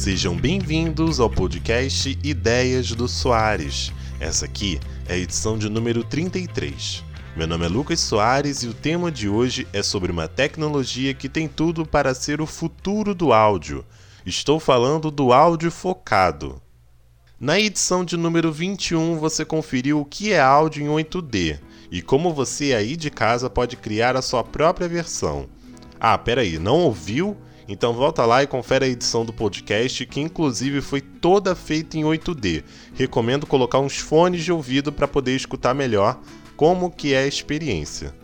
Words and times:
Sejam 0.00 0.34
bem-vindos 0.34 1.20
ao 1.20 1.28
podcast 1.28 2.18
Ideias 2.24 2.90
do 2.92 3.06
Soares. 3.06 3.92
Essa 4.18 4.46
aqui 4.46 4.80
é 5.06 5.12
a 5.12 5.18
edição 5.18 5.58
de 5.58 5.68
número 5.68 6.02
33. 6.02 7.04
Meu 7.36 7.46
nome 7.46 7.66
é 7.66 7.68
Lucas 7.68 8.00
Soares 8.00 8.62
e 8.62 8.68
o 8.68 8.72
tema 8.72 9.12
de 9.12 9.28
hoje 9.28 9.68
é 9.74 9.82
sobre 9.82 10.10
uma 10.10 10.26
tecnologia 10.26 11.12
que 11.12 11.28
tem 11.28 11.46
tudo 11.46 11.84
para 11.84 12.14
ser 12.14 12.40
o 12.40 12.46
futuro 12.46 13.14
do 13.14 13.30
áudio. 13.30 13.84
Estou 14.24 14.58
falando 14.58 15.10
do 15.10 15.34
áudio 15.34 15.70
focado. 15.70 16.62
Na 17.38 17.60
edição 17.60 18.02
de 18.02 18.16
número 18.16 18.50
21 18.50 19.18
você 19.18 19.44
conferiu 19.44 20.00
o 20.00 20.06
que 20.06 20.32
é 20.32 20.40
áudio 20.40 20.82
em 20.82 20.88
8D 20.88 21.60
e 21.90 22.00
como 22.00 22.32
você 22.32 22.72
aí 22.72 22.96
de 22.96 23.10
casa 23.10 23.50
pode 23.50 23.76
criar 23.76 24.16
a 24.16 24.22
sua 24.22 24.42
própria 24.42 24.88
versão. 24.88 25.46
Ah, 26.00 26.16
peraí, 26.16 26.58
não 26.58 26.78
ouviu? 26.78 27.36
Então 27.68 27.92
volta 27.92 28.24
lá 28.26 28.42
e 28.42 28.46
confere 28.46 28.84
a 28.84 28.88
edição 28.88 29.24
do 29.24 29.32
podcast, 29.32 30.04
que 30.06 30.20
inclusive 30.20 30.80
foi 30.80 31.00
toda 31.00 31.54
feita 31.54 31.96
em 31.96 32.02
8D. 32.02 32.64
Recomendo 32.94 33.46
colocar 33.46 33.78
uns 33.78 33.98
fones 33.98 34.42
de 34.44 34.52
ouvido 34.52 34.92
para 34.92 35.08
poder 35.08 35.36
escutar 35.36 35.74
melhor 35.74 36.20
como 36.56 36.90
que 36.90 37.14
é 37.14 37.24
a 37.24 37.26
experiência. 37.26 38.14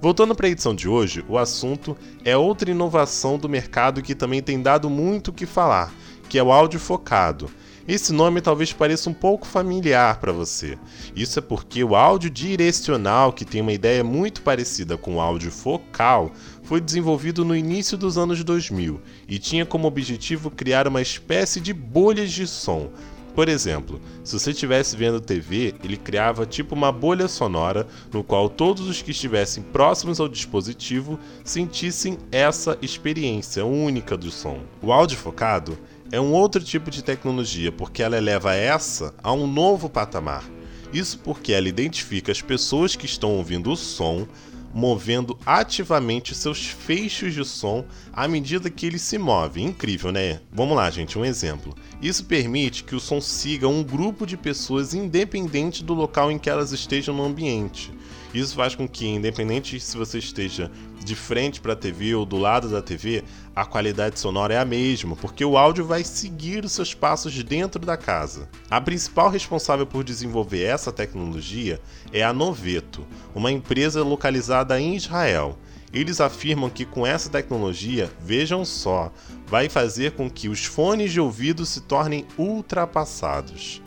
Voltando 0.00 0.34
para 0.34 0.46
a 0.46 0.50
edição 0.50 0.74
de 0.74 0.86
hoje, 0.86 1.24
o 1.28 1.38
assunto 1.38 1.96
é 2.24 2.36
outra 2.36 2.70
inovação 2.70 3.38
do 3.38 3.48
mercado 3.48 4.02
que 4.02 4.14
também 4.14 4.42
tem 4.42 4.60
dado 4.60 4.90
muito 4.90 5.28
o 5.28 5.32
que 5.32 5.46
falar, 5.46 5.90
que 6.28 6.38
é 6.38 6.42
o 6.42 6.52
áudio 6.52 6.78
focado. 6.78 7.50
Esse 7.86 8.14
nome 8.14 8.40
talvez 8.40 8.72
pareça 8.72 9.10
um 9.10 9.12
pouco 9.12 9.46
familiar 9.46 10.18
para 10.18 10.32
você. 10.32 10.78
Isso 11.14 11.38
é 11.38 11.42
porque 11.42 11.84
o 11.84 11.94
áudio 11.94 12.30
direcional, 12.30 13.30
que 13.30 13.44
tem 13.44 13.60
uma 13.60 13.74
ideia 13.74 14.02
muito 14.02 14.40
parecida 14.40 14.96
com 14.96 15.16
o 15.16 15.20
áudio 15.20 15.50
focal, 15.50 16.32
foi 16.62 16.80
desenvolvido 16.80 17.44
no 17.44 17.54
início 17.54 17.98
dos 17.98 18.16
anos 18.16 18.42
2000 18.42 19.02
e 19.28 19.38
tinha 19.38 19.66
como 19.66 19.86
objetivo 19.86 20.50
criar 20.50 20.88
uma 20.88 21.02
espécie 21.02 21.60
de 21.60 21.74
bolhas 21.74 22.32
de 22.32 22.46
som. 22.46 22.90
Por 23.34 23.48
exemplo, 23.48 24.00
se 24.22 24.38
você 24.38 24.52
estivesse 24.52 24.96
vendo 24.96 25.20
TV, 25.20 25.74
ele 25.82 25.96
criava 25.96 26.46
tipo 26.46 26.74
uma 26.74 26.92
bolha 26.92 27.26
sonora 27.26 27.86
no 28.12 28.24
qual 28.24 28.48
todos 28.48 28.88
os 28.88 29.02
que 29.02 29.10
estivessem 29.10 29.62
próximos 29.62 30.20
ao 30.20 30.28
dispositivo 30.28 31.18
sentissem 31.42 32.16
essa 32.30 32.78
experiência 32.80 33.66
única 33.66 34.16
do 34.16 34.30
som. 34.30 34.60
O 34.80 34.92
áudio 34.92 35.18
focado 35.18 35.76
é 36.12 36.20
um 36.20 36.32
outro 36.32 36.62
tipo 36.62 36.90
de 36.90 37.02
tecnologia 37.02 37.72
porque 37.72 38.02
ela 38.02 38.16
eleva 38.16 38.54
essa 38.54 39.14
a 39.22 39.32
um 39.32 39.46
novo 39.46 39.88
patamar. 39.88 40.44
Isso 40.92 41.18
porque 41.18 41.52
ela 41.52 41.68
identifica 41.68 42.30
as 42.30 42.40
pessoas 42.40 42.94
que 42.94 43.06
estão 43.06 43.32
ouvindo 43.32 43.72
o 43.72 43.76
som, 43.76 44.28
movendo 44.72 45.38
ativamente 45.46 46.34
seus 46.34 46.66
feixes 46.66 47.34
de 47.34 47.44
som 47.44 47.84
à 48.12 48.28
medida 48.28 48.70
que 48.70 48.86
ele 48.86 48.98
se 48.98 49.18
move. 49.18 49.62
Incrível, 49.62 50.12
né? 50.12 50.40
Vamos 50.52 50.76
lá, 50.76 50.90
gente, 50.90 51.18
um 51.18 51.24
exemplo. 51.24 51.74
Isso 52.02 52.24
permite 52.24 52.84
que 52.84 52.94
o 52.94 53.00
som 53.00 53.20
siga 53.20 53.66
um 53.68 53.82
grupo 53.82 54.26
de 54.26 54.36
pessoas 54.36 54.94
independente 54.94 55.82
do 55.82 55.94
local 55.94 56.30
em 56.30 56.38
que 56.38 56.50
elas 56.50 56.72
estejam 56.72 57.14
no 57.14 57.24
ambiente. 57.24 57.92
Isso 58.34 58.56
faz 58.56 58.74
com 58.74 58.88
que, 58.88 59.06
independente 59.06 59.78
se 59.78 59.96
você 59.96 60.18
esteja 60.18 60.68
de 61.04 61.14
frente 61.14 61.60
para 61.60 61.74
a 61.74 61.76
TV 61.76 62.16
ou 62.16 62.26
do 62.26 62.36
lado 62.36 62.68
da 62.68 62.82
TV, 62.82 63.22
a 63.54 63.64
qualidade 63.64 64.18
sonora 64.18 64.54
é 64.54 64.58
a 64.58 64.64
mesma, 64.64 65.14
porque 65.14 65.44
o 65.44 65.56
áudio 65.56 65.84
vai 65.84 66.02
seguir 66.02 66.64
os 66.64 66.72
seus 66.72 66.92
passos 66.92 67.40
dentro 67.44 67.86
da 67.86 67.96
casa. 67.96 68.48
A 68.68 68.80
principal 68.80 69.30
responsável 69.30 69.86
por 69.86 70.02
desenvolver 70.02 70.64
essa 70.64 70.90
tecnologia 70.90 71.80
é 72.12 72.24
a 72.24 72.32
Noveto, 72.32 73.06
uma 73.32 73.52
empresa 73.52 74.02
localizada 74.02 74.80
em 74.80 74.96
Israel. 74.96 75.56
Eles 75.92 76.20
afirmam 76.20 76.68
que 76.68 76.84
com 76.84 77.06
essa 77.06 77.30
tecnologia, 77.30 78.10
vejam 78.20 78.64
só, 78.64 79.12
vai 79.46 79.68
fazer 79.68 80.10
com 80.10 80.28
que 80.28 80.48
os 80.48 80.64
fones 80.64 81.12
de 81.12 81.20
ouvido 81.20 81.64
se 81.64 81.82
tornem 81.82 82.26
ultrapassados. 82.36 83.80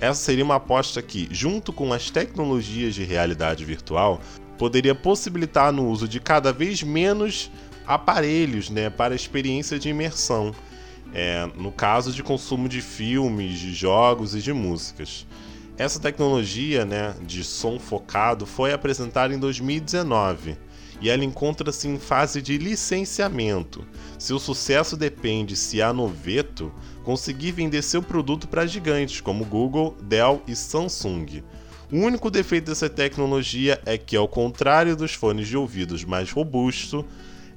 Essa 0.00 0.20
seria 0.22 0.44
uma 0.44 0.56
aposta 0.56 1.02
que, 1.02 1.28
junto 1.30 1.72
com 1.72 1.92
as 1.92 2.10
tecnologias 2.10 2.94
de 2.94 3.04
realidade 3.04 3.64
virtual, 3.64 4.20
poderia 4.56 4.94
possibilitar 4.94 5.72
no 5.72 5.88
uso 5.88 6.06
de 6.06 6.20
cada 6.20 6.52
vez 6.52 6.82
menos 6.82 7.50
aparelhos 7.86 8.70
né, 8.70 8.90
para 8.90 9.14
experiência 9.14 9.78
de 9.78 9.88
imersão, 9.88 10.54
é, 11.12 11.48
no 11.56 11.72
caso 11.72 12.12
de 12.12 12.22
consumo 12.22 12.68
de 12.68 12.80
filmes, 12.80 13.58
de 13.58 13.72
jogos 13.72 14.34
e 14.34 14.40
de 14.40 14.52
músicas. 14.52 15.26
Essa 15.76 15.98
tecnologia 15.98 16.84
né, 16.84 17.14
de 17.22 17.42
som 17.42 17.78
focado 17.78 18.46
foi 18.46 18.72
apresentada 18.72 19.34
em 19.34 19.38
2019 19.38 20.67
e 21.00 21.08
ela 21.08 21.24
encontra-se 21.24 21.88
em 21.88 21.98
fase 21.98 22.42
de 22.42 22.58
licenciamento. 22.58 23.86
Seu 24.18 24.38
sucesso 24.38 24.96
depende 24.96 25.56
se 25.56 25.80
a 25.80 25.92
Noveto 25.92 26.72
conseguir 27.04 27.52
vender 27.52 27.82
seu 27.82 28.02
produto 28.02 28.48
para 28.48 28.66
gigantes 28.66 29.20
como 29.20 29.44
Google, 29.44 29.96
Dell 30.02 30.42
e 30.46 30.54
Samsung. 30.54 31.42
O 31.90 31.96
único 31.96 32.30
defeito 32.30 32.66
dessa 32.66 32.90
tecnologia 32.90 33.80
é 33.86 33.96
que, 33.96 34.16
ao 34.16 34.28
contrário 34.28 34.94
dos 34.94 35.14
fones 35.14 35.48
de 35.48 35.56
ouvidos 35.56 36.04
mais 36.04 36.30
robustos, 36.30 37.04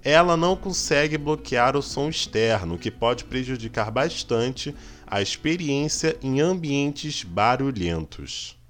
ela 0.04 0.38
não 0.38 0.56
consegue 0.56 1.18
bloquear 1.18 1.76
o 1.76 1.82
som 1.82 2.10
externo, 2.10 2.78
que 2.78 2.90
pode 2.90 3.26
prejudicar 3.26 3.92
bastante 3.92 4.74
a 5.06 5.22
experiência 5.22 6.18
em 6.24 6.40
ambientes 6.40 7.24
barulhentos. 7.24 8.61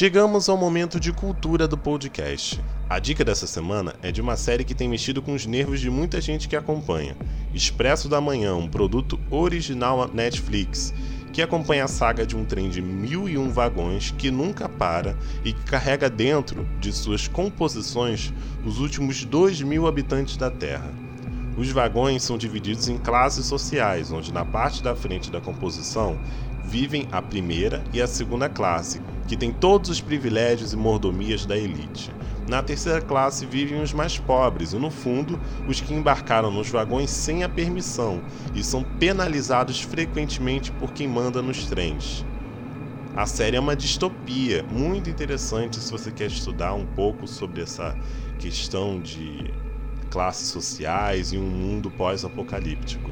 Chegamos 0.00 0.48
ao 0.48 0.56
momento 0.56 0.98
de 0.98 1.12
cultura 1.12 1.68
do 1.68 1.76
podcast. 1.76 2.58
A 2.88 2.98
dica 2.98 3.22
dessa 3.22 3.46
semana 3.46 3.94
é 4.00 4.10
de 4.10 4.22
uma 4.22 4.34
série 4.34 4.64
que 4.64 4.74
tem 4.74 4.88
mexido 4.88 5.20
com 5.20 5.34
os 5.34 5.44
nervos 5.44 5.78
de 5.78 5.90
muita 5.90 6.22
gente 6.22 6.48
que 6.48 6.56
acompanha. 6.56 7.14
Expresso 7.52 8.08
da 8.08 8.18
Manhã, 8.18 8.54
um 8.54 8.66
produto 8.66 9.20
original 9.30 10.08
Netflix, 10.10 10.94
que 11.34 11.42
acompanha 11.42 11.84
a 11.84 11.86
saga 11.86 12.24
de 12.24 12.34
um 12.34 12.46
trem 12.46 12.70
de 12.70 12.80
mil 12.80 13.28
e 13.28 13.36
um 13.36 13.50
vagões 13.50 14.10
que 14.16 14.30
nunca 14.30 14.70
para 14.70 15.18
e 15.44 15.52
que 15.52 15.64
carrega 15.64 16.08
dentro 16.08 16.66
de 16.80 16.94
suas 16.94 17.28
composições 17.28 18.32
os 18.64 18.78
últimos 18.78 19.22
dois 19.26 19.60
mil 19.60 19.86
habitantes 19.86 20.38
da 20.38 20.50
Terra. 20.50 20.90
Os 21.58 21.70
vagões 21.70 22.22
são 22.22 22.38
divididos 22.38 22.88
em 22.88 22.96
classes 22.96 23.44
sociais, 23.44 24.10
onde 24.10 24.32
na 24.32 24.46
parte 24.46 24.82
da 24.82 24.96
frente 24.96 25.30
da 25.30 25.42
composição 25.42 26.18
vivem 26.64 27.06
a 27.12 27.20
primeira 27.20 27.84
e 27.92 28.00
a 28.00 28.06
segunda 28.06 28.48
classe, 28.48 28.98
que 29.30 29.36
têm 29.36 29.52
todos 29.52 29.88
os 29.90 30.00
privilégios 30.00 30.72
e 30.72 30.76
mordomias 30.76 31.46
da 31.46 31.56
elite. 31.56 32.10
Na 32.48 32.64
terceira 32.64 33.00
classe 33.00 33.46
vivem 33.46 33.80
os 33.80 33.92
mais 33.92 34.18
pobres 34.18 34.72
e, 34.72 34.76
no 34.76 34.90
fundo, 34.90 35.38
os 35.68 35.80
que 35.80 35.94
embarcaram 35.94 36.50
nos 36.50 36.68
vagões 36.68 37.10
sem 37.10 37.44
a 37.44 37.48
permissão 37.48 38.20
e 38.56 38.64
são 38.64 38.82
penalizados 38.82 39.80
frequentemente 39.80 40.72
por 40.72 40.92
quem 40.92 41.06
manda 41.06 41.40
nos 41.40 41.64
trens. 41.66 42.26
A 43.14 43.24
série 43.24 43.56
é 43.56 43.60
uma 43.60 43.76
distopia 43.76 44.64
muito 44.64 45.08
interessante 45.08 45.78
se 45.78 45.92
você 45.92 46.10
quer 46.10 46.26
estudar 46.26 46.74
um 46.74 46.84
pouco 46.84 47.28
sobre 47.28 47.62
essa 47.62 47.96
questão 48.36 48.98
de 49.00 49.54
classes 50.10 50.48
sociais 50.48 51.32
e 51.32 51.38
um 51.38 51.48
mundo 51.48 51.88
pós-apocalíptico. 51.88 53.08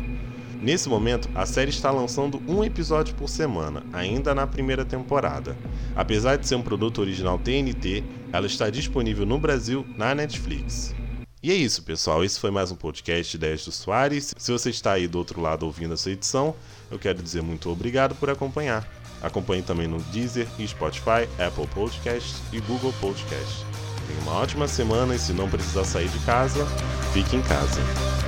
Nesse 0.60 0.88
momento, 0.88 1.28
a 1.34 1.46
série 1.46 1.70
está 1.70 1.90
lançando 1.90 2.42
um 2.48 2.64
episódio 2.64 3.14
por 3.14 3.28
semana, 3.28 3.84
ainda 3.92 4.34
na 4.34 4.46
primeira 4.46 4.84
temporada. 4.84 5.56
Apesar 5.94 6.36
de 6.36 6.48
ser 6.48 6.56
um 6.56 6.62
produto 6.62 7.00
original 7.00 7.38
TNT, 7.38 8.02
ela 8.32 8.46
está 8.46 8.68
disponível 8.68 9.24
no 9.24 9.38
Brasil 9.38 9.86
na 9.96 10.14
Netflix. 10.14 10.94
E 11.40 11.52
é 11.52 11.54
isso, 11.54 11.84
pessoal. 11.84 12.24
Esse 12.24 12.40
foi 12.40 12.50
mais 12.50 12.72
um 12.72 12.74
podcast 12.74 13.36
Ideias 13.36 13.64
do 13.64 13.70
Soares. 13.70 14.34
Se 14.36 14.50
você 14.50 14.70
está 14.70 14.92
aí 14.92 15.06
do 15.06 15.18
outro 15.18 15.40
lado 15.40 15.64
ouvindo 15.64 15.94
essa 15.94 16.10
edição, 16.10 16.56
eu 16.90 16.98
quero 16.98 17.22
dizer 17.22 17.40
muito 17.40 17.70
obrigado 17.70 18.16
por 18.16 18.28
acompanhar. 18.28 18.86
Acompanhe 19.22 19.62
também 19.62 19.86
no 19.86 20.00
Deezer 20.12 20.48
Spotify, 20.66 21.28
Apple 21.38 21.68
Podcasts 21.68 22.42
e 22.52 22.60
Google 22.60 22.92
Podcasts. 23.00 23.64
Tenha 24.08 24.20
uma 24.22 24.32
ótima 24.32 24.66
semana 24.66 25.14
e 25.14 25.18
se 25.18 25.32
não 25.32 25.48
precisar 25.48 25.84
sair 25.84 26.08
de 26.08 26.18
casa, 26.20 26.66
fique 27.12 27.36
em 27.36 27.42
casa. 27.42 27.80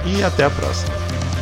E 0.06 0.22
até 0.22 0.44
a 0.44 0.50
próxima! 0.50 1.39